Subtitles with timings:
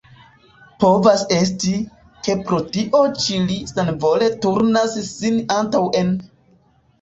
[0.83, 1.73] Povas esti,
[2.27, 6.11] ke pro tio ĉi li senvole turnas sin antaŭen.